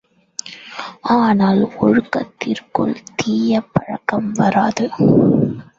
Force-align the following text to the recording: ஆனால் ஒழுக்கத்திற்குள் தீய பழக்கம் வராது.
ஆனால் 1.15 1.61
ஒழுக்கத்திற்குள் 1.81 2.95
தீய 3.15 3.61
பழக்கம் 3.71 4.31
வராது. 4.31 4.87